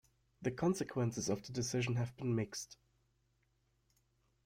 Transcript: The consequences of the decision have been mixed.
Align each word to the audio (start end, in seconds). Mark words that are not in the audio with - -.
The 0.41 0.49
consequences 0.49 1.29
of 1.29 1.43
the 1.43 1.53
decision 1.53 1.97
have 1.97 2.17
been 2.17 2.33
mixed. 2.35 2.75